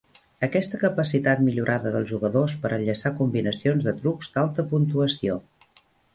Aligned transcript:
Aquesta 0.45 0.77
capacitat 0.83 1.43
millorada 1.49 1.91
dels 1.97 2.09
jugadors 2.13 2.57
per 2.65 2.73
enllaçar 2.79 3.13
combinacions 3.21 3.87
de 3.91 3.95
trucs 4.01 4.33
d'alta 4.35 4.67
puntuació. 4.75 5.39